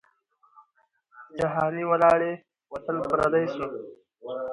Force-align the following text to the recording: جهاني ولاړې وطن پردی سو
جهاني 1.39 1.83
ولاړې 1.91 2.31
وطن 2.71 2.97
پردی 3.09 3.45
سو 3.53 3.65